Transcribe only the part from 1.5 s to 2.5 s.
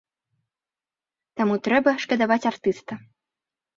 трэба шкадаваць